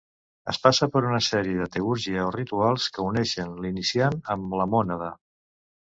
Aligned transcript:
Es 0.53 0.59
passa 0.61 0.87
per 0.95 1.03
una 1.09 1.19
sèrie 1.25 1.59
de 1.59 1.67
teúrgia 1.77 2.25
o 2.31 2.33
rituals 2.39 2.89
que 2.97 3.07
uneixen 3.13 3.55
l'iniciat 3.67 4.21
amb 4.39 4.61
la 4.63 4.71
Mònada. 4.77 5.17